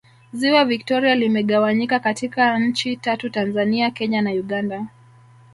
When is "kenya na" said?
3.91-4.31